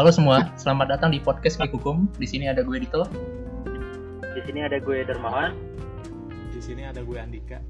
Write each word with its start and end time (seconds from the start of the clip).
Halo 0.00 0.16
semua, 0.16 0.48
selamat 0.56 0.96
datang 0.96 1.12
di 1.12 1.20
podcast 1.20 1.60
Klik 1.60 1.76
Hukum. 1.76 2.08
Di 2.16 2.24
sini 2.24 2.48
ada 2.48 2.64
gue 2.64 2.72
Dito. 2.72 3.04
Di 4.32 4.40
sini 4.48 4.64
ada 4.64 4.80
gue 4.80 5.04
Dermawan. 5.04 5.52
Di 6.56 6.56
sini 6.56 6.88
ada 6.88 7.04
gue 7.04 7.20
Andika. 7.20 7.60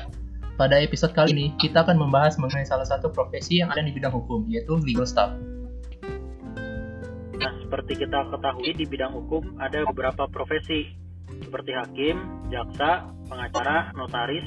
Pada 0.55 0.79
episode 0.79 1.11
kali 1.11 1.35
ini, 1.35 1.47
kita 1.59 1.83
akan 1.83 1.99
membahas 1.99 2.39
mengenai 2.39 2.63
salah 2.63 2.87
satu 2.87 3.11
profesi 3.11 3.59
yang 3.59 3.75
ada 3.75 3.83
di 3.83 3.91
bidang 3.91 4.15
hukum, 4.15 4.47
yaitu 4.47 4.79
legal 4.79 5.11
staff. 5.11 5.35
Nah, 7.35 7.51
seperti 7.67 7.99
kita 7.99 8.23
ketahui 8.31 8.79
di 8.79 8.87
bidang 8.87 9.11
hukum 9.11 9.59
ada 9.59 9.83
beberapa 9.91 10.31
profesi 10.31 10.87
seperti 11.43 11.75
hakim, 11.75 12.47
jaksa, 12.47 13.11
pengacara, 13.27 13.91
notaris, 13.99 14.47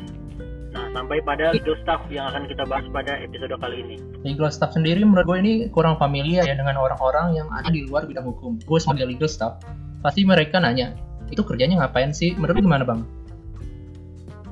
Nah, 0.73 0.90
sampai 0.90 1.22
pada 1.22 1.54
legal 1.54 1.78
staff 1.86 2.02
yang 2.09 2.34
akan 2.34 2.50
kita 2.50 2.66
bahas 2.66 2.88
pada 2.90 3.14
episode 3.22 3.54
kali 3.62 3.78
ini. 3.86 4.12
Legal 4.23 4.48
staff 4.50 4.72
sendiri 4.72 5.04
menurut 5.04 5.27
gue 5.27 5.38
ini 5.44 5.54
kurang 5.68 6.00
familiar 6.00 6.48
ya 6.48 6.55
dengan 6.55 6.80
orang-orang 6.80 7.36
yang 7.36 7.48
ada 7.52 7.68
di 7.68 7.84
luar 7.84 8.08
bidang 8.08 8.23
hukum. 8.23 8.55
Gue 8.64 8.80
sebagai 8.80 9.04
legal 9.04 9.27
staff, 9.27 9.59
pasti 10.00 10.23
mereka 10.23 10.64
nanya, 10.64 10.95
itu 11.27 11.44
kerjanya 11.44 11.84
ngapain 11.84 12.16
sih? 12.16 12.31
Menurut 12.40 12.64
lu 12.64 12.72
gimana 12.72 12.88
bang? 12.88 13.04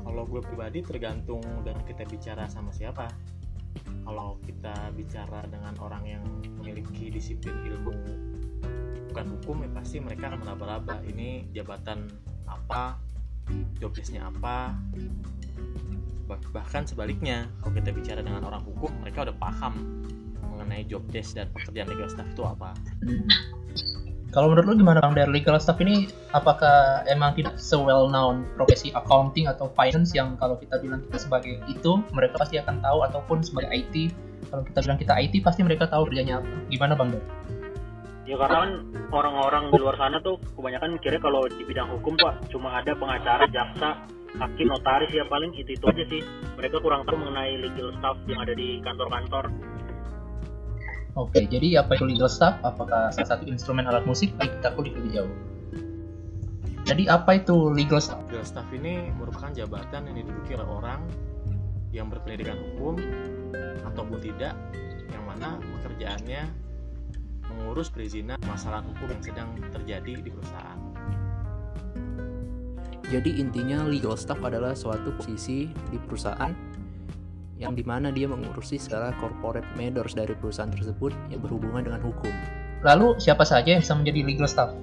Kalau 0.04 0.24
gue 0.28 0.42
pribadi 0.44 0.84
tergantung 0.84 1.40
dengan 1.64 1.84
kita 1.88 2.04
bicara 2.04 2.52
sama 2.52 2.76
siapa. 2.76 3.08
Kalau 4.04 4.36
kita 4.44 4.92
bicara 4.92 5.48
dengan 5.48 5.72
orang 5.80 6.04
yang 6.04 6.24
memiliki 6.60 7.08
disiplin 7.08 7.56
ilmu 7.64 7.96
bukan 9.12 9.28
hukum 9.28 9.68
ya 9.68 9.70
pasti 9.76 10.00
mereka 10.00 10.32
akan 10.32 10.40
meraba-raba 10.40 11.04
ini 11.04 11.44
jabatan 11.52 12.08
apa, 12.48 12.96
job 13.84 13.92
apa, 14.00 14.72
bahkan 16.52 16.84
sebaliknya 16.88 17.50
kalau 17.64 17.74
kita 17.76 17.90
bicara 17.92 18.20
dengan 18.22 18.46
orang 18.48 18.64
hukum 18.64 18.92
mereka 19.02 19.28
udah 19.28 19.36
paham 19.40 20.04
mengenai 20.42 20.86
job 20.86 21.02
desk 21.10 21.40
dan 21.40 21.50
pekerjaan 21.52 21.90
legal 21.90 22.08
staff 22.08 22.28
itu 22.30 22.44
apa. 22.46 22.76
Kalau 24.32 24.48
menurut 24.48 24.72
lu 24.72 24.76
gimana 24.80 25.04
bang? 25.04 25.12
Dari 25.12 25.44
legal 25.44 25.60
staff 25.60 25.76
ini 25.84 26.08
apakah 26.32 27.04
emang 27.12 27.36
tidak 27.36 27.60
se 27.60 27.76
well 27.76 28.08
known 28.08 28.48
profesi 28.56 28.88
accounting 28.96 29.52
atau 29.52 29.68
finance 29.76 30.16
yang 30.16 30.40
kalau 30.40 30.56
kita 30.56 30.80
bilang 30.80 31.04
kita 31.12 31.28
sebagai 31.28 31.60
itu 31.68 32.00
mereka 32.16 32.40
pasti 32.40 32.56
akan 32.56 32.80
tahu 32.80 33.04
ataupun 33.12 33.44
sebagai 33.44 33.68
IT 33.76 34.16
kalau 34.48 34.64
kita 34.64 34.80
bilang 34.88 35.00
kita 35.00 35.14
IT 35.20 35.36
pasti 35.44 35.62
mereka 35.68 35.84
tahu 35.92 36.08
kerjanya 36.08 36.40
apa. 36.40 36.48
Gimana 36.72 36.94
bang? 36.96 37.20
Dar? 37.20 37.24
Ya 38.30 38.38
karena 38.38 38.58
kan 38.64 38.72
orang-orang 39.10 39.64
di 39.74 39.78
luar 39.82 39.98
sana 39.98 40.22
tuh 40.22 40.38
kebanyakan 40.54 40.94
mikirnya 41.02 41.22
kalau 41.26 41.42
di 41.50 41.66
bidang 41.66 41.90
hukum 41.90 42.14
pak 42.22 42.54
cuma 42.54 42.78
ada 42.78 42.94
pengacara, 42.94 43.50
jaksa, 43.50 43.98
hakim 44.38 44.68
notaris 44.70 45.12
ya 45.12 45.26
paling 45.28 45.52
itu 45.58 45.76
itu 45.76 45.86
aja 45.90 46.04
sih 46.08 46.22
mereka 46.56 46.80
kurang 46.80 47.04
tahu 47.04 47.20
mengenai 47.20 47.60
legal 47.60 47.92
staff 48.00 48.16
yang 48.30 48.40
ada 48.40 48.54
di 48.56 48.80
kantor-kantor 48.86 49.52
Oke, 51.20 51.44
jadi 51.44 51.84
apa 51.84 52.00
itu 52.00 52.08
legal 52.08 52.32
staff? 52.32 52.56
Apakah 52.64 53.12
salah 53.12 53.36
satu 53.36 53.44
instrumen 53.44 53.84
alat 53.84 54.08
musik? 54.08 54.32
Mari 54.40 54.48
kita 54.48 54.72
kulik 54.80 54.96
lebih 54.96 55.12
jauh. 55.20 55.36
Jadi 56.88 57.04
apa 57.12 57.36
itu 57.36 57.68
legal 57.68 58.00
staff? 58.00 58.24
Legal 58.32 58.48
staff 58.48 58.68
ini 58.72 59.12
merupakan 59.20 59.52
jabatan 59.52 60.08
yang 60.08 60.16
diduduki 60.24 60.56
oleh 60.56 60.70
orang 60.72 61.04
yang 61.92 62.08
berpendidikan 62.08 62.56
hukum 62.56 62.96
ataupun 63.92 64.24
tidak, 64.24 64.56
yang 65.12 65.24
mana 65.28 65.60
pekerjaannya 65.60 66.48
mengurus 67.62 67.94
perizinan 67.94 68.42
masalah 68.50 68.82
hukum 68.82 69.14
yang 69.14 69.22
sedang 69.22 69.50
terjadi 69.70 70.26
di 70.26 70.30
perusahaan. 70.34 70.80
Jadi 73.14 73.38
intinya 73.38 73.86
legal 73.86 74.18
staff 74.18 74.42
adalah 74.42 74.74
suatu 74.74 75.14
posisi 75.14 75.70
di 75.70 75.98
perusahaan 76.02 76.50
yang 77.62 77.78
di 77.78 77.86
mana 77.86 78.10
dia 78.10 78.26
mengurusi 78.26 78.82
segala 78.82 79.14
corporate 79.22 79.68
matters 79.78 80.18
dari 80.18 80.34
perusahaan 80.34 80.74
tersebut 80.74 81.14
yang 81.30 81.46
berhubungan 81.46 81.86
dengan 81.86 82.02
hukum. 82.02 82.34
Lalu 82.82 83.22
siapa 83.22 83.46
saja 83.46 83.78
yang 83.78 83.86
bisa 83.86 83.94
menjadi 83.94 84.20
legal 84.26 84.50
staff? 84.50 84.74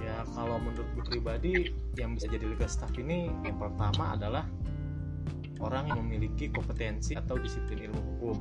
Ya 0.00 0.24
kalau 0.32 0.56
menurut 0.56 0.88
gue 0.96 1.04
pribadi 1.04 1.68
yang 2.00 2.16
bisa 2.16 2.32
jadi 2.32 2.48
legal 2.48 2.70
staff 2.72 2.88
ini 2.96 3.28
yang 3.44 3.60
pertama 3.60 4.16
adalah 4.16 4.48
orang 5.60 5.92
yang 5.92 6.00
memiliki 6.00 6.48
kompetensi 6.48 7.12
atau 7.12 7.36
disiplin 7.36 7.92
ilmu 7.92 8.00
hukum. 8.00 8.36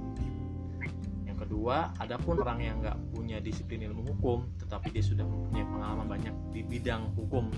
Kedua, 1.52 1.92
adapun 2.00 2.40
orang 2.40 2.64
yang 2.64 2.80
nggak 2.80 2.96
punya 3.12 3.44
disiplin 3.44 3.84
ilmu 3.84 4.08
hukum, 4.16 4.48
tetapi 4.56 4.88
dia 4.96 5.04
sudah 5.04 5.28
mempunyai 5.28 5.68
pengalaman 5.68 6.08
banyak 6.08 6.32
di 6.56 6.64
bidang 6.64 7.12
hukum 7.20 7.52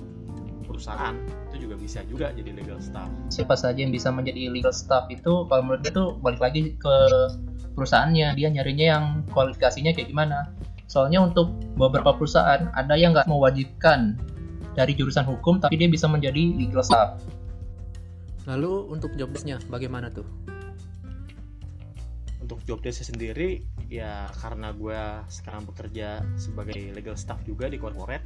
perusahaan 0.65 1.13
itu 1.53 1.69
juga 1.69 1.75
bisa 1.77 2.01
juga 2.09 2.33
jadi 2.33 2.57
legal 2.57 2.81
staff. 2.81 3.05
Siapa 3.29 3.53
saja 3.53 3.77
yang 3.77 3.93
bisa 3.93 4.09
menjadi 4.09 4.49
legal 4.49 4.73
staff 4.73 5.05
itu 5.13 5.45
kalau 5.45 5.61
menurut 5.61 5.85
itu 5.85 6.17
balik 6.25 6.41
lagi 6.41 6.73
ke 6.81 6.95
perusahaannya 7.77 8.33
dia 8.33 8.49
nyarinya 8.49 8.85
yang 8.97 9.05
kualifikasinya 9.29 9.93
kayak 9.93 10.09
gimana. 10.09 10.49
Soalnya 10.89 11.21
untuk 11.21 11.53
beberapa 11.77 12.17
perusahaan 12.17 12.73
ada 12.73 12.97
yang 12.97 13.13
nggak 13.13 13.29
mewajibkan 13.29 14.17
dari 14.73 14.97
jurusan 14.97 15.29
hukum 15.29 15.61
tapi 15.61 15.77
dia 15.77 15.85
bisa 15.85 16.09
menjadi 16.09 16.57
legal 16.57 16.81
staff. 16.81 17.21
Lalu 18.49 18.89
untuk 18.89 19.13
jobdesknya 19.13 19.61
bagaimana 19.69 20.09
tuh? 20.09 20.25
Untuk 22.41 22.59
jobdesk 22.65 23.07
sendiri 23.07 23.63
ya 23.93 24.25
karena 24.41 24.73
gue 24.73 25.01
sekarang 25.29 25.69
bekerja 25.69 26.25
sebagai 26.33 26.89
legal 26.97 27.13
staff 27.13 27.37
juga 27.45 27.69
di 27.69 27.77
corporate 27.77 28.25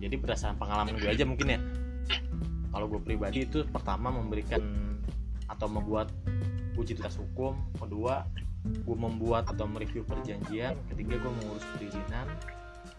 jadi 0.00 0.16
berdasarkan 0.16 0.56
pengalaman 0.56 0.96
gue 0.96 1.12
aja 1.12 1.28
mungkin 1.28 1.46
ya. 1.52 1.60
Kalau 2.72 2.88
gue 2.88 3.00
pribadi 3.04 3.44
itu 3.44 3.68
pertama 3.68 4.08
memberikan 4.08 4.64
atau 5.44 5.68
membuat 5.68 6.08
uji 6.80 6.96
tugas 6.96 7.20
hukum 7.20 7.60
kedua 7.76 8.24
gue 8.64 8.96
membuat 8.96 9.50
atau 9.52 9.68
mereview 9.68 10.06
perjanjian 10.06 10.78
ketiga 10.88 11.20
gue 11.20 11.32
mengurus 11.42 11.66
perizinan 11.76 12.28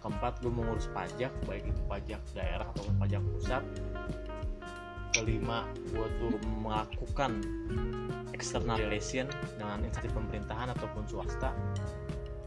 keempat 0.03 0.41
gue 0.43 0.51
mengurus 0.51 0.85
pajak 0.91 1.31
baik 1.47 1.65
itu 1.65 1.81
pajak 1.89 2.21
daerah 2.35 2.67
ataupun 2.75 2.95
pajak 3.01 3.21
pusat 3.33 3.63
kelima 5.15 5.65
gue 5.89 6.07
tuh 6.19 6.37
melakukan 6.61 7.31
external 8.31 8.79
relation 8.79 9.27
dengan 9.57 9.83
instansi 9.85 10.11
pemerintahan 10.11 10.71
ataupun 10.75 11.03
swasta. 11.07 11.51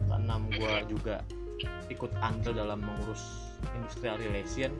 Keenam 0.05 0.49
gue 0.53 0.73
juga 0.89 1.25
ikut 1.89 2.11
andil 2.19 2.53
dalam 2.57 2.83
mengurus 2.83 3.53
industrial 3.73 4.19
relation. 4.21 4.73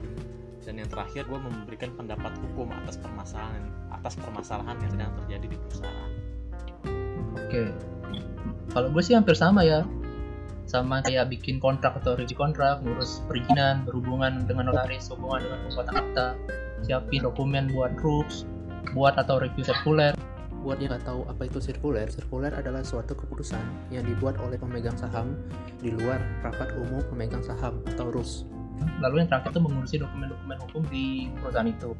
Dan 0.66 0.82
yang 0.82 0.90
terakhir 0.90 1.30
gue 1.30 1.38
memberikan 1.38 1.94
pendapat 1.94 2.34
hukum 2.42 2.74
atas 2.74 2.98
permasalahan 2.98 3.70
atas 3.94 4.18
permasalahan 4.18 4.74
yang 4.82 4.90
sedang 4.98 5.12
terjadi 5.22 5.46
di 5.54 5.56
perusahaan. 5.62 6.12
Oke, 7.38 7.64
kalau 8.74 8.88
gue 8.90 9.02
sih 9.02 9.14
hampir 9.14 9.38
sama 9.38 9.62
ya, 9.62 9.86
sama 10.66 10.98
kayak 11.06 11.30
bikin 11.30 11.62
kontrak 11.62 11.94
atau 12.02 12.18
review 12.18 12.34
kontrak, 12.34 12.82
ngurus 12.82 13.22
perizinan, 13.30 13.86
berhubungan 13.86 14.42
dengan 14.50 14.74
notaris, 14.74 15.06
hubungan 15.14 15.46
dengan 15.46 15.58
pembuatan 15.70 15.94
akta, 15.94 16.26
siapin 16.82 17.22
dokumen 17.22 17.70
buat 17.70 17.94
rules, 18.02 18.42
buat 18.90 19.14
atau 19.14 19.38
review 19.38 19.62
sirkuler, 19.62 20.12
buat 20.66 20.82
yang 20.82 20.90
nggak 20.90 21.06
tahu 21.06 21.22
apa 21.30 21.46
itu 21.46 21.62
sirkuler, 21.62 22.10
sirkuler 22.10 22.50
adalah 22.50 22.82
suatu 22.82 23.14
keputusan 23.14 23.62
yang 23.94 24.02
dibuat 24.02 24.34
oleh 24.42 24.58
pemegang 24.58 24.98
saham 24.98 25.38
di 25.78 25.94
luar 25.94 26.18
rapat 26.42 26.74
umum 26.74 27.06
pemegang 27.06 27.38
saham 27.46 27.78
atau 27.86 28.10
RUS. 28.10 28.42
Lalu 28.98 29.22
yang 29.22 29.28
terakhir 29.30 29.54
itu 29.54 29.62
mengurusi 29.62 29.96
dokumen-dokumen 30.02 30.58
hukum 30.66 30.82
di 30.90 31.30
perusahaan 31.38 31.70
itu. 31.70 31.94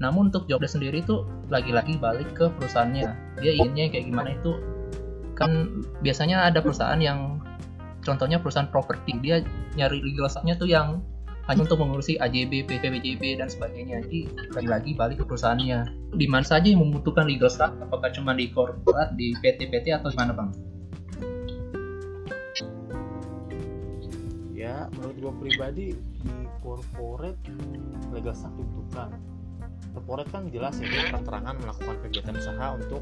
Namun 0.00 0.32
untuk 0.32 0.48
jobdesk 0.48 0.80
sendiri 0.80 1.04
itu 1.04 1.28
lagi-lagi 1.52 2.00
balik 2.00 2.32
ke 2.32 2.48
perusahaannya. 2.48 3.38
Dia 3.44 3.52
inginnya 3.52 3.92
kayak 3.92 4.08
gimana 4.08 4.32
itu 4.40 4.56
kan 5.36 5.84
biasanya 6.00 6.48
ada 6.48 6.64
perusahaan 6.64 6.98
yang 6.98 7.44
contohnya 8.00 8.40
perusahaan 8.40 8.72
properti 8.72 9.20
dia 9.20 9.44
nyari 9.76 10.00
legal 10.00 10.32
tuh 10.32 10.66
yang 10.66 11.04
hanya 11.48 11.64
untuk 11.64 11.80
mengurusi 11.80 12.20
AJB, 12.20 12.68
PPBJB 12.68 13.40
dan 13.40 13.48
sebagainya. 13.48 14.04
Jadi 14.04 14.28
lagi-lagi 14.52 14.92
balik 14.92 15.16
ke 15.20 15.24
perusahaannya. 15.24 16.12
Di 16.12 16.26
mana 16.28 16.44
saja 16.44 16.68
yang 16.68 16.84
membutuhkan 16.84 17.24
legal 17.24 17.48
staff? 17.48 17.72
Apakah 17.80 18.12
cuma 18.12 18.36
di 18.36 18.52
korporat, 18.52 19.16
di 19.16 19.32
PT-PT 19.40 19.96
atau 19.96 20.12
gimana 20.12 20.36
bang? 20.36 20.50
Ya, 24.52 24.92
menurut 24.92 25.16
gue 25.16 25.32
pribadi 25.48 25.86
di 25.96 26.36
corporate 26.60 27.40
legal 28.12 28.36
staff 28.36 28.52
dibutuhkan. 28.52 29.16
Corporate 29.96 30.28
kan 30.28 30.52
jelas 30.52 30.76
ya 30.76 30.84
dia 30.84 31.08
terang-terangan 31.08 31.64
melakukan 31.64 31.96
kegiatan 32.04 32.36
usaha 32.36 32.66
untuk 32.76 33.00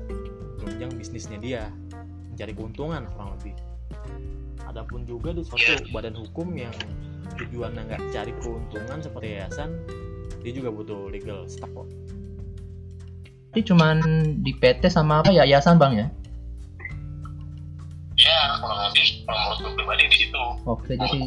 menunjang 0.62 0.94
bisnisnya 0.94 1.38
dia, 1.43 1.62
mencari 2.31 2.54
keuntungan 2.54 3.10
kurang 3.10 3.34
lebih. 3.34 3.58
Adapun 4.70 5.02
juga 5.02 5.34
di 5.34 5.43
suatu 5.43 5.82
badan 5.90 6.14
hukum 6.14 6.54
yang 6.54 6.75
tujuannya 7.34 7.82
nggak 7.90 8.02
cari 8.14 8.32
keuntungan 8.38 8.99
seperti 9.02 9.26
yayasan 9.40 9.70
dia 10.46 10.52
juga 10.55 10.70
butuh 10.70 11.11
legal 11.11 11.43
staff 11.50 11.67
kok. 11.75 11.90
Jadi 13.50 13.62
cuman 13.73 13.96
di 14.46 14.52
PT 14.55 14.87
sama 14.87 15.25
apa 15.25 15.34
ya 15.34 15.43
yayasan 15.43 15.75
bang 15.75 15.93
ya? 15.96 16.06
Ya 18.17 18.40
kurang 18.62 18.81
lebih 18.88 19.26
kalau 19.26 19.40
menurut 19.43 19.58
gue 19.58 19.73
pribadi 19.75 20.05
di 20.06 20.17
situ. 20.23 20.43
Oke 20.62 20.94
jadi 20.94 21.19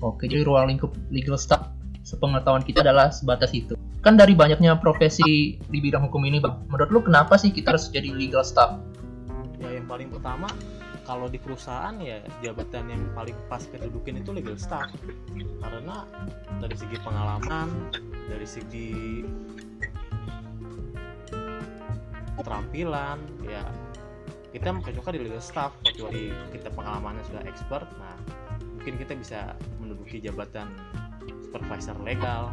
oke 0.00 0.24
jadi 0.24 0.42
ruang 0.48 0.72
lingkup 0.72 0.96
legal 1.12 1.36
staff 1.36 1.76
sepengetahuan 2.06 2.62
kita 2.62 2.80
adalah 2.86 3.12
sebatas 3.12 3.50
itu. 3.52 3.76
Kan 4.00 4.14
dari 4.14 4.38
banyaknya 4.38 4.78
profesi 4.78 5.58
di 5.58 5.78
bidang 5.82 6.06
hukum 6.08 6.22
ini 6.24 6.38
bang. 6.38 6.56
Menurut 6.70 6.88
lu 6.94 7.00
kenapa 7.02 7.34
sih 7.36 7.50
kita 7.50 7.74
harus 7.74 7.90
jadi 7.90 8.14
legal 8.14 8.46
staff? 8.46 8.78
Ya 9.58 9.76
yang 9.76 9.90
paling 9.90 10.08
pertama 10.08 10.46
kalau 11.06 11.30
di 11.30 11.38
perusahaan 11.38 11.94
ya 12.02 12.18
jabatan 12.42 12.90
yang 12.90 13.02
paling 13.14 13.38
pas 13.46 13.62
kedudukin 13.70 14.18
itu 14.18 14.34
legal 14.34 14.58
staff. 14.58 14.90
Karena 15.62 16.02
dari 16.58 16.74
segi 16.74 16.98
pengalaman 17.00 17.70
dari 18.26 18.46
segi 18.46 19.22
keterampilan 22.36 23.22
ya 23.46 23.64
kita 24.52 24.74
cocoknya 24.76 25.12
di 25.14 25.20
legal 25.24 25.40
staff 25.40 25.72
kecuali 25.86 26.34
kita 26.52 26.68
pengalamannya 26.74 27.24
sudah 27.24 27.42
expert 27.48 27.88
nah 27.96 28.16
mungkin 28.76 29.00
kita 29.00 29.12
bisa 29.16 29.40
menduduki 29.80 30.20
jabatan 30.20 30.68
supervisor 31.48 31.96
legal. 32.04 32.52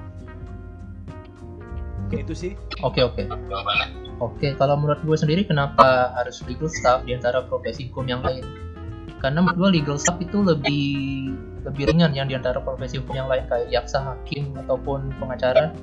Mungkin 2.06 2.20
itu 2.26 2.34
sih. 2.34 2.52
Oke 2.86 3.02
oke. 3.06 3.26
jawabannya 3.26 4.03
Oke, 4.24 4.56
kalau 4.56 4.80
menurut 4.80 5.04
gue 5.04 5.18
sendiri 5.20 5.44
kenapa 5.44 6.16
harus 6.16 6.40
legal 6.48 6.72
staff 6.72 7.04
di 7.04 7.12
antara 7.12 7.44
profesi 7.44 7.92
hukum 7.92 8.08
yang 8.08 8.24
lain? 8.24 8.48
Karena 9.20 9.44
menurut 9.44 9.68
gue 9.68 9.84
legal 9.84 9.98
staff 10.00 10.16
itu 10.24 10.40
lebih 10.40 10.84
lebih 11.68 11.92
ringan 11.92 12.16
yang 12.16 12.32
di 12.32 12.36
antara 12.40 12.64
profesi 12.64 13.04
hukum 13.04 13.20
yang 13.20 13.28
lain 13.28 13.44
kayak 13.52 13.68
jaksa, 13.68 14.00
hakim 14.00 14.56
ataupun 14.64 15.12
pengacara. 15.20 15.76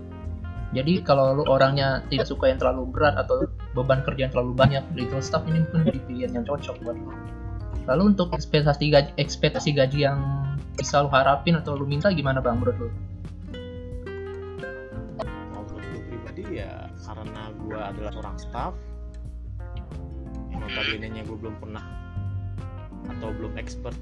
Jadi 0.73 1.05
kalau 1.05 1.37
lu 1.37 1.45
orangnya 1.53 2.01
tidak 2.09 2.31
suka 2.31 2.49
yang 2.49 2.57
terlalu 2.57 2.89
berat 2.89 3.19
atau 3.21 3.45
beban 3.77 4.01
kerja 4.07 4.29
yang 4.29 4.33
terlalu 4.33 4.53
banyak, 4.57 4.85
legal 4.97 5.21
staff 5.21 5.45
ini 5.45 5.61
mungkin 5.67 5.93
jadi 5.93 6.01
pilihan 6.09 6.31
yang 6.41 6.45
cocok 6.49 6.81
buat 6.81 6.97
lu. 6.97 7.13
Lalu 7.91 8.17
untuk 8.17 8.33
ekspektasi 8.33 8.89
gaji, 8.89 9.11
ekspektasi 9.21 9.77
gaji 9.77 10.09
yang 10.09 10.21
bisa 10.79 11.05
lu 11.05 11.13
harapin 11.13 11.61
atau 11.61 11.77
lu 11.77 11.85
minta 11.85 12.09
gimana 12.09 12.41
bang 12.41 12.57
menurut 12.57 12.77
lu? 12.87 12.89
Ya 16.49 16.89
karena 17.05 17.53
gue 17.61 17.79
adalah 17.79 18.11
seorang 18.17 18.37
staff 18.41 18.75
yang 20.51 20.61
notabene 20.65 21.21
gue 21.21 21.39
belum 21.39 21.57
pernah 21.61 21.85
atau 23.11 23.29
belum 23.35 23.59
expert 23.59 23.97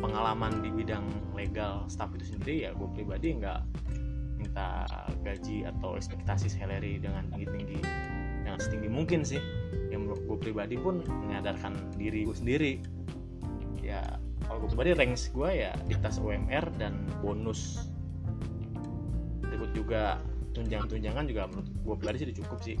pengalaman 0.00 0.64
di 0.64 0.72
bidang 0.72 1.04
legal 1.36 1.84
staff 1.86 2.08
itu 2.16 2.34
sendiri 2.34 2.56
ya 2.66 2.70
gue 2.72 2.88
pribadi 2.96 3.36
nggak 3.36 3.60
minta 4.40 4.88
gaji 5.20 5.68
atau 5.68 6.00
ekspektasi 6.00 6.48
salary 6.48 6.96
dengan 6.96 7.28
tinggi-tinggi 7.28 7.84
dengan 8.50 8.58
setinggi 8.58 8.88
mungkin 8.90 9.20
sih. 9.22 9.38
Yang 9.92 10.18
gue 10.26 10.38
pribadi 10.40 10.74
pun 10.74 11.04
menyadarkan 11.06 11.76
diri 11.94 12.26
gue 12.26 12.34
sendiri. 12.34 12.72
Ya 13.84 14.18
kalau 14.48 14.66
gue 14.66 14.74
pribadi 14.74 14.90
ranks 14.96 15.30
gue 15.30 15.50
ya 15.68 15.72
di 15.86 15.94
atas 15.94 16.18
UMR 16.18 16.66
dan 16.80 17.06
bonus. 17.22 17.92
Berikut 19.44 19.70
juga 19.76 20.18
tunjangan-tunjangan 20.52 21.24
juga 21.30 21.46
menurut 21.50 21.68
gue 21.70 21.94
pribadi 21.98 22.16
sih 22.22 22.36
cukup 22.42 22.58
sih 22.62 22.76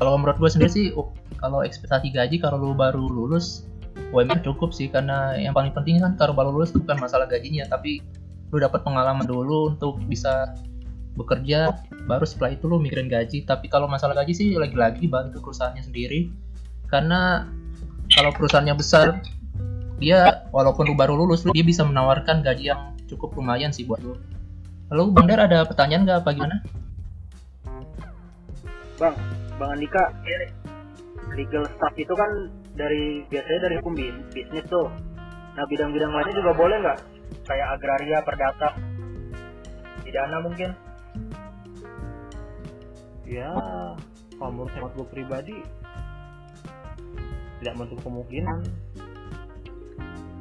Kalau 0.00 0.16
menurut 0.16 0.40
gue 0.40 0.48
sendiri 0.48 0.72
sih, 0.72 0.86
kalau 1.36 1.60
ekspektasi 1.60 2.08
gaji 2.08 2.40
kalau 2.40 2.56
lu 2.56 2.72
baru 2.72 3.04
lulus, 3.04 3.68
UMR 4.16 4.40
cukup 4.40 4.72
sih 4.72 4.88
karena 4.88 5.36
yang 5.36 5.52
paling 5.52 5.76
penting 5.76 6.00
kan 6.00 6.16
kalau 6.16 6.32
baru 6.32 6.56
lulus 6.56 6.72
bukan 6.72 6.96
masalah 6.96 7.28
gajinya, 7.28 7.68
tapi 7.68 8.00
lu 8.48 8.56
dapat 8.56 8.80
pengalaman 8.80 9.28
dulu 9.28 9.76
untuk 9.76 10.00
bisa 10.08 10.56
bekerja, 11.20 11.76
baru 12.08 12.24
setelah 12.24 12.56
itu 12.56 12.64
lu 12.64 12.80
mikirin 12.80 13.12
gaji. 13.12 13.44
Tapi 13.44 13.68
kalau 13.68 13.92
masalah 13.92 14.16
gaji 14.16 14.32
sih 14.32 14.48
lagi-lagi 14.56 15.04
ke 15.04 15.36
perusahaannya 15.36 15.84
sendiri, 15.84 16.32
karena 16.88 17.44
kalau 18.16 18.32
perusahaannya 18.32 18.74
besar, 18.80 19.20
dia 20.00 20.48
walaupun 20.48 20.88
lu 20.88 20.96
baru 20.96 21.12
lulus, 21.12 21.44
dia 21.52 21.60
bisa 21.60 21.84
menawarkan 21.84 22.40
gaji 22.40 22.72
yang 22.72 22.96
cukup 23.04 23.36
lumayan 23.36 23.68
sih 23.68 23.84
buat 23.84 24.00
lu. 24.00 24.16
Lalu 24.90 25.04
Bang 25.14 25.26
Der 25.30 25.40
ada 25.40 25.62
pertanyaan 25.64 26.02
nggak 26.02 26.18
apa 26.26 26.30
gimana? 26.34 26.56
Bang, 28.98 29.14
Bang 29.56 29.70
Andika, 29.78 30.04
legal 31.32 31.64
staff 31.78 31.94
itu 31.96 32.12
kan 32.12 32.30
dari 32.74 33.24
biasanya 33.30 33.70
dari 33.70 33.74
hukum 33.80 33.94
bis- 33.94 34.26
bisnis 34.34 34.66
tuh. 34.66 34.90
Nah 35.56 35.64
bidang-bidang 35.70 36.10
lainnya 36.10 36.34
juga 36.34 36.52
boleh 36.52 36.76
nggak? 36.82 36.98
Kayak 37.46 37.68
agraria, 37.78 38.18
perdata, 38.26 38.68
pidana 40.02 40.38
mungkin? 40.42 40.70
ya 43.30 43.54
kalau 44.42 44.50
menurut 44.50 44.74
hemat 44.74 44.92
gue 44.98 45.06
pribadi 45.14 45.56
tidak 47.62 47.74
menutup 47.78 48.02
kemungkinan 48.02 48.58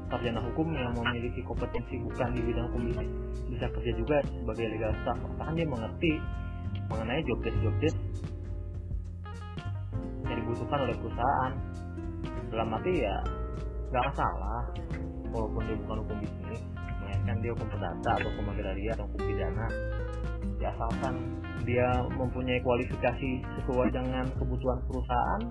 sarjana 0.10 0.42
hukum 0.42 0.74
yang 0.74 0.98
memiliki 0.98 1.46
kompetensi 1.46 2.02
bukan 2.02 2.34
di 2.34 2.42
bidang 2.42 2.66
hukum 2.74 2.90
ini 2.90 3.06
bisa 3.60 3.76
kerja 3.76 3.92
juga 4.00 4.18
sebagai 4.24 4.66
legal 4.72 4.96
staff. 5.04 5.20
Bahkan 5.36 5.54
dia 5.60 5.68
mengerti 5.68 6.12
mengenai 6.88 7.20
job 7.28 7.40
desk 7.44 7.60
job 7.60 7.76
desk 7.84 7.98
yang 10.24 10.38
dibutuhkan 10.40 10.80
oleh 10.88 10.96
perusahaan? 10.96 11.52
Dalam 12.56 12.72
arti 12.72 13.04
ya 13.04 13.16
nggak 13.92 14.04
masalah. 14.16 14.64
Walaupun 15.36 15.62
dia 15.68 15.76
bukan 15.76 15.98
hukum 16.08 16.18
bisnis 16.24 16.62
melainkan 17.04 17.36
dia 17.44 17.52
hukum 17.52 17.68
perdata 17.68 18.10
atau 18.16 18.30
hukum 18.32 18.48
agraria 18.56 18.92
atau 18.96 19.06
hukum 19.12 19.22
pidana. 19.28 19.68
Ya 20.64 20.72
asalkan 20.72 21.16
dia 21.68 21.88
mempunyai 22.16 22.64
kualifikasi 22.64 23.32
sesuai 23.44 23.92
dengan 23.92 24.24
kebutuhan 24.40 24.80
perusahaan 24.88 25.42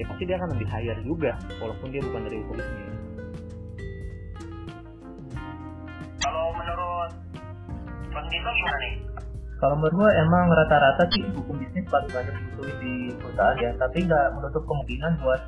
ya 0.00 0.08
pasti 0.08 0.24
dia 0.24 0.40
akan 0.40 0.56
lebih 0.56 0.68
hire 0.72 1.00
juga 1.04 1.36
walaupun 1.60 1.88
dia 1.92 2.00
bukan 2.00 2.20
dari 2.24 2.36
hukum 2.40 2.56
bisnis 2.56 3.05
Kalau 9.56 9.74
menurut 9.80 9.94
gue 9.96 10.10
emang 10.20 10.52
rata-rata 10.52 11.04
sih 11.16 11.24
hukum 11.32 11.56
bisnis 11.56 11.88
paling 11.88 12.12
banyak 12.12 12.34
dibutuhin 12.36 12.76
di 12.76 12.94
perusahaan 13.16 13.56
ya, 13.56 13.70
tapi 13.80 14.04
nggak 14.04 14.26
menutup 14.36 14.62
kemungkinan 14.68 15.12
buat 15.24 15.40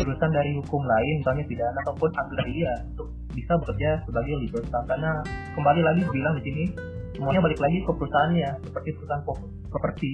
urusan 0.00 0.30
dari 0.32 0.56
hukum 0.56 0.82
lain, 0.88 1.14
misalnya 1.20 1.44
pidana 1.44 1.78
ataupun 1.84 2.10
agraria 2.16 2.72
untuk 2.96 3.12
bisa 3.36 3.52
bekerja 3.60 4.00
sebagai 4.08 4.34
legal 4.40 4.62
staff. 4.64 4.84
Karena 4.88 5.20
kembali 5.52 5.80
lagi 5.84 6.02
bilang 6.08 6.34
di 6.40 6.42
sini 6.48 6.64
semuanya 7.12 7.40
balik 7.44 7.60
lagi 7.60 7.78
ke 7.84 7.92
perusahaannya, 7.92 8.50
seperti 8.64 8.88
perusahaan 8.96 9.22
pro- 9.24 9.52
properti. 9.68 10.12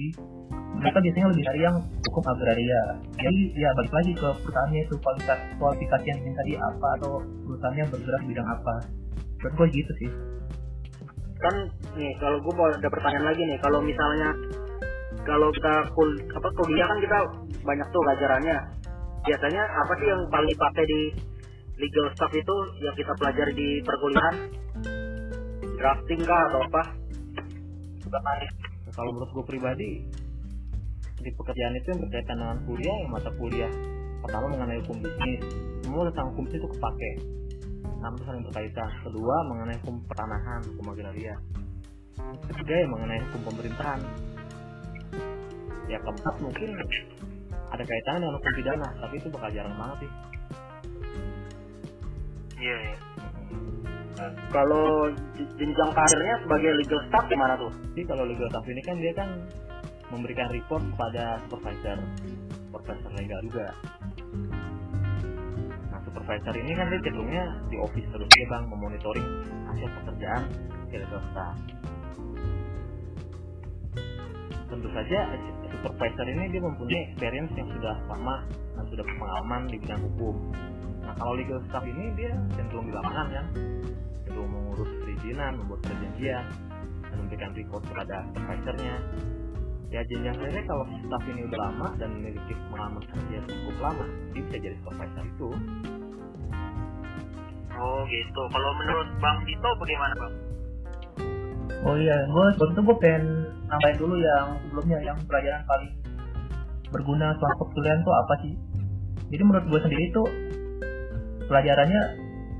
Mereka 0.69 0.99
biasanya 1.03 1.27
lebih 1.31 1.43
dari 1.43 1.59
yang 1.63 1.75
hukum 1.79 2.23
agraria. 2.27 2.81
Jadi 3.15 3.39
ya 3.55 3.69
balik 3.75 3.93
lagi 3.95 4.11
ke 4.19 4.27
perusahaannya 4.43 4.81
itu 4.83 4.95
kualitas 4.99 5.39
kualifikasi 5.55 6.05
yang 6.11 6.35
tadi 6.35 6.53
apa 6.59 6.87
atau 6.99 7.23
perusahaannya 7.47 7.85
bergerak 7.87 8.23
bidang 8.27 8.47
apa. 8.47 8.75
Menurut 9.39 9.53
gue 9.55 9.67
gitu 9.79 9.91
sih. 10.03 10.11
Kan 11.39 11.55
nih 11.95 12.11
kalau 12.19 12.37
gue 12.43 12.53
mau 12.53 12.67
ada 12.67 12.89
pertanyaan 12.91 13.31
lagi 13.31 13.41
nih 13.47 13.59
kalau 13.63 13.79
misalnya 13.79 14.35
kalau 15.23 15.47
kita 15.55 15.73
kul 15.95 16.09
apa 16.35 16.49
kuliah 16.57 16.87
kan 16.87 16.99
kita 16.99 17.17
banyak 17.63 17.87
tuh 17.91 18.01
pelajarannya. 18.01 18.57
Biasanya 19.19 19.63
apa 19.67 19.93
sih 19.99 20.07
yang 20.07 20.21
paling 20.31 20.49
dipakai 20.51 20.83
di 20.87 21.01
legal 21.79 22.05
staff 22.15 22.31
itu 22.33 22.55
yang 22.81 22.95
kita 22.95 23.11
pelajari 23.19 23.53
di 23.55 23.69
perkuliahan? 23.83 24.35
Drafting 25.79 26.21
kah 26.23 26.41
atau 26.51 26.59
apa? 26.65 26.83
Kalau 28.89 29.11
menurut 29.15 29.31
gue 29.31 29.45
pribadi 29.47 29.89
di 31.19 31.29
pekerjaan 31.35 31.75
itu 31.75 31.87
yang 31.93 32.01
berkaitan 32.03 32.35
dengan 32.39 32.57
kuliah 32.63 32.95
yang 33.05 33.11
mata 33.11 33.31
kuliah 33.37 33.71
pertama 34.23 34.55
mengenai 34.55 34.79
hukum 34.87 34.97
bisnis. 35.03 35.41
Semua 35.83 36.07
tentang 36.11 36.33
hukum 36.33 36.47
bisnis 36.47 36.63
itu 36.63 36.69
kepake 36.73 37.11
Itu 37.99 38.23
saling 38.23 38.43
berkaitan 38.47 38.89
kedua 39.03 39.35
mengenai 39.51 39.77
hukum 39.83 39.99
pertanahan 40.07 40.59
hukum 40.73 40.85
agraria. 40.95 41.35
Ketiga 42.47 42.75
yang 42.79 42.91
mengenai 42.95 43.19
hukum 43.29 43.41
pemerintahan. 43.51 43.99
Ya 45.91 45.97
keempat 45.99 46.35
mungkin 46.39 46.69
ada 47.69 47.83
kaitannya 47.83 48.19
dengan 48.23 48.35
hukum 48.39 48.53
pidana 48.55 48.89
tapi 49.03 49.13
itu 49.19 49.27
bakal 49.27 49.49
jarang 49.51 49.75
banget 49.75 49.97
sih. 50.07 50.11
Iya 52.59 52.77
iya. 52.83 52.97
Kalau 54.51 55.07
j- 55.39 55.51
jenjang 55.55 55.91
karirnya 55.95 56.35
sebagai 56.43 56.71
legal 56.75 56.99
staff 57.07 57.23
gimana 57.31 57.55
tuh? 57.55 57.71
Jadi 57.95 58.03
kalau 58.03 58.23
legal 58.27 58.47
staff 58.51 58.65
ini 58.67 58.81
kan 58.83 58.95
dia 58.99 59.13
kan 59.15 59.29
memberikan 60.11 60.47
report 60.51 60.83
kepada 60.91 61.39
supervisor, 61.47 61.97
supervisor 62.67 63.11
legal 63.15 63.39
juga. 63.47 63.67
Supervisor 66.29 66.61
ini 66.61 66.77
kan 66.77 66.93
dia 66.93 67.01
cenderungnya 67.01 67.43
di 67.73 67.77
office 67.81 68.05
terus 68.13 68.29
dia 68.37 68.45
bang 68.53 68.69
memonitoring 68.69 69.29
hasil 69.65 69.89
pekerjaan 69.97 70.45
legal 70.93 71.21
staff. 71.33 71.57
Tentu 74.69 74.89
saja 74.93 75.19
supervisor 75.73 76.29
ini 76.29 76.53
dia 76.53 76.61
mempunyai 76.61 77.01
experience 77.09 77.49
yang 77.57 77.65
sudah 77.73 77.97
lama 78.05 78.45
dan 78.45 78.85
sudah 78.93 79.05
pengalaman 79.09 79.73
di 79.73 79.81
bidang 79.81 80.05
hukum. 80.05 80.53
Nah 81.01 81.17
kalau 81.17 81.33
legal 81.33 81.65
staff 81.65 81.81
ini 81.81 82.13
dia 82.13 82.29
cenderung 82.53 82.85
di 82.85 82.93
lapangan 82.93 83.27
kan, 83.33 83.45
cenderung 84.29 84.53
mengurus 84.53 84.91
perizinan, 85.01 85.57
membuat 85.57 85.81
perjanjian, 85.81 86.45
dan 87.09 87.15
memberikan 87.25 87.57
report 87.57 87.81
kepada 87.89 88.21
supervisornya 88.37 88.95
ya 89.89 90.05
jenjang 90.05 90.37
karirnya 90.37 90.61
kalau 90.69 90.85
staff 90.85 91.23
ini 91.25 91.41
udah 91.49 91.57
lama 91.57 91.89
dan 91.97 92.13
memiliki 92.13 92.53
pengalaman 92.69 93.01
kerja 93.09 93.37
cukup 93.49 93.77
lama 93.81 94.05
dia 94.37 94.41
bisa 94.45 94.57
jadi 94.61 94.77
supervisor 94.85 95.25
itu 95.25 95.49
oh 97.79 98.03
gitu. 98.07 98.41
Kalau 98.51 98.71
menurut 98.77 99.07
bang 99.17 99.37
Dito 99.47 99.69
bagaimana 99.79 100.13
bang? 100.19 100.33
Oh 101.87 101.95
iya, 101.95 102.17
gue 102.27 102.45
itu 102.59 102.81
gue 102.83 102.97
pengen 102.99 103.23
nambahin 103.71 103.97
dulu 103.97 104.15
yang 104.19 104.45
sebelumnya 104.67 104.99
yang 104.99 105.17
pelajaran 105.23 105.63
paling 105.63 105.91
berguna 106.91 107.31
selama 107.37 107.55
perkuliahan 107.63 108.01
tuh 108.01 108.15
apa 108.17 108.35
sih? 108.43 108.53
jadi 109.29 109.45
menurut 109.45 109.65
gue 109.69 109.79
sendiri 109.85 110.05
tuh 110.09 110.25
pelajarannya 111.45 112.01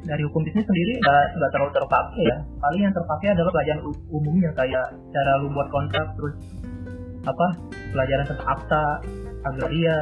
dari 0.05 0.21
hukum 0.25 0.41
bisnis 0.45 0.63
sendiri 0.63 1.01
nggak 1.03 1.51
terlalu 1.51 1.71
terpakai 1.75 2.23
ya. 2.23 2.38
Paling 2.61 2.81
yang 2.88 2.95
terpakai 2.95 3.27
adalah 3.35 3.51
pelajaran 3.51 3.81
umumnya 4.09 4.51
kayak 4.55 4.85
cara 5.11 5.31
lu 5.43 5.51
buat 5.51 5.67
kontrak 5.73 6.07
terus 6.15 6.35
apa 7.27 7.47
pelajaran 7.91 8.25
tentang 8.29 8.47
akta 8.47 8.83
agraria. 9.43 9.97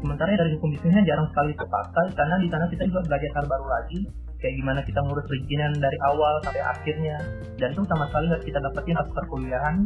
Sementara 0.00 0.32
dari 0.32 0.56
hukum 0.56 0.72
bisnisnya 0.72 1.04
jarang 1.04 1.28
sekali 1.28 1.52
terpakai 1.52 2.06
karena 2.16 2.36
di 2.40 2.48
sana 2.48 2.64
kita 2.72 2.88
juga 2.88 3.00
belajar 3.04 3.30
hal 3.36 3.44
baru 3.44 3.66
lagi 3.68 4.00
kayak 4.40 4.54
gimana 4.56 4.80
kita 4.82 5.00
ngurus 5.04 5.24
perizinan 5.28 5.72
dari 5.76 5.98
awal 6.08 6.40
sampai 6.42 6.64
akhirnya. 6.64 7.16
Dan 7.60 7.76
itu 7.76 7.84
sama 7.86 8.08
sekali 8.08 8.24
nggak 8.32 8.42
kita 8.48 8.58
dapetin 8.60 8.96
pas 8.96 9.08
perkuliahan. 9.12 9.76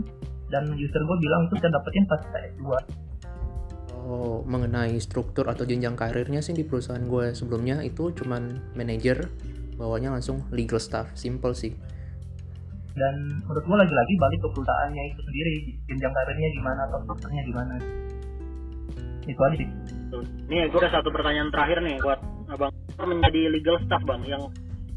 Dan 0.49 0.65
user 0.79 1.03
gue 1.03 1.17
bilang 1.19 1.51
itu 1.51 1.59
kita 1.59 1.71
dapetin 1.75 2.05
pas 2.07 2.21
kita 2.23 2.39
S2 2.55 2.69
Oh, 4.05 4.45
mengenai 4.45 5.01
struktur 5.01 5.49
atau 5.49 5.65
jenjang 5.65 5.97
karirnya 5.97 6.45
sih 6.45 6.53
di 6.53 6.61
perusahaan 6.61 7.01
gue 7.01 7.33
sebelumnya 7.33 7.81
itu 7.81 8.13
cuman 8.13 8.61
manajer, 8.77 9.33
bawahnya 9.81 10.13
langsung 10.13 10.45
legal 10.53 10.77
staff, 10.77 11.09
simple 11.17 11.57
sih. 11.57 11.73
dan 12.95 13.43
menurut 13.43 13.65
gue 13.67 13.75
lagi-lagi 13.81 14.15
balik 14.23 14.39
ke 14.39 14.49
perusahaannya 14.55 15.03
itu 15.11 15.21
sendiri 15.25 15.53
jenjang 15.91 16.15
karirnya 16.15 16.49
gimana 16.55 16.81
atau 16.87 16.99
strukturnya 17.03 17.43
gimana. 17.43 17.75
Itu 19.25 19.41
aja 19.41 19.57
sih. 19.59 19.69
Tuh. 20.15 20.23
Nih, 20.47 20.71
gue 20.71 20.79
ada 20.79 21.01
satu 21.01 21.11
pertanyaan 21.11 21.51
terakhir 21.51 21.83
nih 21.83 21.99
buat 21.99 22.21
abang 22.55 22.73
menjadi 23.03 23.51
legal 23.51 23.77
staff 23.85 24.03
bang. 24.07 24.23
Yang 24.25 24.43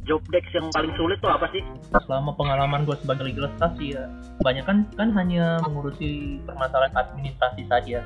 job 0.07 0.23
desk 0.31 0.47
yang 0.55 0.71
paling 0.71 0.95
sulit 0.95 1.19
tuh 1.19 1.29
apa 1.29 1.51
sih? 1.51 1.59
selama 2.07 2.31
pengalaman 2.39 2.87
gue 2.87 2.95
sebagai 3.03 3.27
legal 3.27 3.51
staff 3.59 3.75
sih 3.75 3.91
ya 3.91 4.07
kebanyakan 4.39 4.87
kan 4.95 5.11
hanya 5.11 5.59
mengurusi 5.67 6.39
permasalahan 6.47 6.95
administrasi 6.95 7.67
saja 7.67 7.99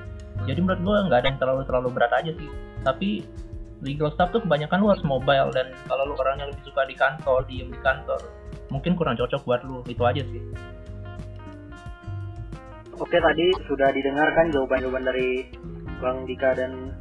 jadi 0.50 0.60
menurut 0.60 0.82
gue 0.82 0.98
nggak 1.06 1.20
ada 1.22 1.28
yang 1.30 1.40
terlalu 1.40 1.62
terlalu 1.70 1.90
berat 1.94 2.14
aja 2.18 2.34
sih 2.34 2.50
tapi 2.82 3.22
legal 3.86 4.10
staff 4.18 4.34
tuh 4.34 4.42
kebanyakan 4.42 4.82
lu 4.82 4.90
harus 4.90 5.06
mobile 5.06 5.50
dan 5.54 5.74
kalau 5.86 6.10
lu 6.10 6.18
orangnya 6.18 6.50
lebih 6.50 6.66
suka 6.66 6.82
di 6.90 6.98
kantor 6.98 7.46
diem 7.46 7.70
di 7.70 7.80
kantor 7.86 8.22
mungkin 8.74 8.98
kurang 8.98 9.18
cocok 9.18 9.42
buat 9.46 9.62
lu 9.62 9.86
itu 9.86 10.02
aja 10.02 10.26
sih 10.26 10.42
Oke, 13.02 13.18
tadi 13.18 13.50
sudah 13.66 13.90
didengarkan 13.98 14.54
jawaban-jawaban 14.54 15.02
dari 15.02 15.50
Bang 15.98 16.22
Dika 16.30 16.54
dan 16.54 16.94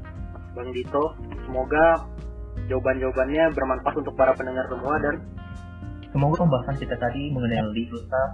Bang 0.56 0.72
Dito. 0.72 1.12
Semoga 1.44 2.08
jawaban-jawabannya 2.70 3.44
bermanfaat 3.50 3.96
untuk 3.98 4.14
para 4.14 4.32
pendengar 4.38 4.70
semua 4.70 4.94
dan 5.02 5.14
semoga 6.14 6.46
pembahasan 6.46 6.76
kita 6.78 6.94
tadi 6.94 7.34
mengenai 7.34 7.84
staff 8.06 8.30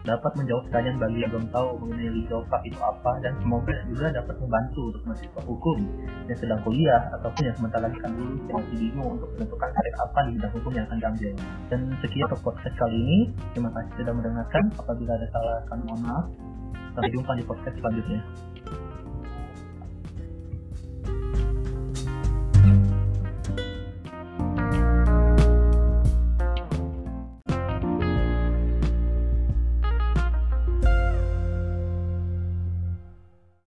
dapat 0.00 0.32
menjawab 0.32 0.64
pertanyaan 0.72 0.96
bagi 0.96 1.18
yang 1.20 1.30
belum 1.36 1.46
tahu 1.52 1.68
mengenai 1.84 2.24
staff 2.24 2.62
itu 2.64 2.78
apa 2.80 3.12
dan 3.20 3.32
semoga 3.42 3.74
juga 3.90 4.06
dapat 4.16 4.34
membantu 4.40 4.80
untuk 4.94 5.02
mahasiswa 5.04 5.40
hukum 5.44 5.78
yang 6.24 6.38
sedang 6.40 6.60
kuliah 6.64 7.02
ataupun 7.20 7.42
yang 7.44 7.56
sementara 7.60 7.82
lagi 7.84 7.98
akan 8.00 8.12
lulus 8.16 8.42
yang 8.48 8.56
masih 8.56 8.76
bingung 8.80 9.08
untuk 9.20 9.28
menentukan 9.36 9.70
karir 9.74 9.94
apa 10.00 10.18
di 10.24 10.30
bidang 10.38 10.52
hukum 10.56 10.72
yang 10.72 10.84
akan 10.88 10.98
diambil. 11.02 11.32
Dan 11.68 11.80
sekian 12.00 12.26
untuk 12.32 12.42
podcast 12.48 12.74
kali 12.80 12.96
ini. 12.96 13.18
Terima 13.52 13.70
kasih 13.76 13.92
sudah 14.00 14.14
mendengarkan. 14.16 14.64
Apabila 14.80 15.12
ada 15.20 15.26
salah, 15.34 15.58
kami 15.68 15.82
mohon 15.84 16.00
maaf. 16.06 16.26
Sampai 16.96 17.10
jumpa 17.12 17.32
di 17.36 17.44
podcast 17.44 17.74
selanjutnya. 17.76 18.20